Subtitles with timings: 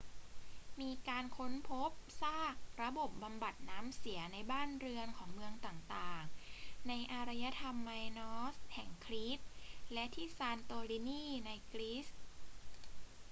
[0.81, 1.91] มีการค้นพบ
[2.21, 6.23] ซากระบบบำบัดน้ำเสียในบ้านเรือนของเมืองต่าง
[6.55, 9.39] ๆ ในอารยธรรมไมนอสแห่งครีต
[9.93, 12.07] และที่ซานโตรินีในกรีซ